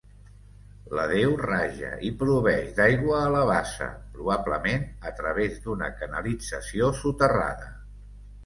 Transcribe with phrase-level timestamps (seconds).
[0.99, 7.71] La deu raja i proveeix d'aigua a la bassa, probablement a través d'una canalització soterrada.